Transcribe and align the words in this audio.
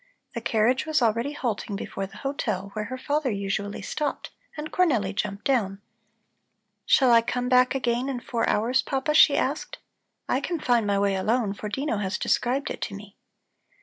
The 0.33 0.41
carriage 0.41 0.87
was 0.87 1.03
already 1.03 1.33
halting 1.33 1.75
before 1.75 2.07
the 2.07 2.17
hotel 2.17 2.71
where 2.73 2.85
her 2.85 2.97
father 2.97 3.29
usually 3.29 3.83
stopped, 3.83 4.31
and 4.57 4.71
Cornelli 4.71 5.13
jumped 5.13 5.45
down. 5.45 5.79
"Shall 6.87 7.11
I 7.11 7.21
come 7.21 7.47
back 7.49 7.75
again 7.75 8.09
in 8.09 8.19
four 8.19 8.49
hours, 8.49 8.81
Papa?" 8.81 9.13
she 9.13 9.37
asked. 9.37 9.77
"I 10.27 10.39
can 10.41 10.59
find 10.59 10.87
my 10.87 10.97
way 10.97 11.13
alone, 11.13 11.53
for 11.53 11.69
Dino 11.69 11.97
has 11.97 12.17
described 12.17 12.71
it 12.71 12.81
to 12.81 12.95
me." 12.95 13.15